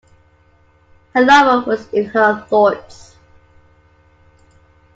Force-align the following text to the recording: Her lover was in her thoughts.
Her 1.13 1.23
lover 1.23 1.69
was 1.69 1.87
in 1.93 2.05
her 2.05 2.43
thoughts. 2.49 3.17